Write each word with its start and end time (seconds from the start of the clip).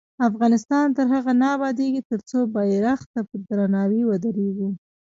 افغانستان 0.29 0.85
تر 0.97 1.05
هغو 1.13 1.31
نه 1.41 1.47
ابادیږي، 1.55 2.01
ترڅو 2.09 2.39
بیرغ 2.53 2.99
ته 3.11 3.19
په 3.27 3.35
درناوي 3.47 4.01
ودریږو. 4.05 4.69